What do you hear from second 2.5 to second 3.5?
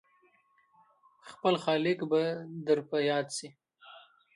در په ياد شي!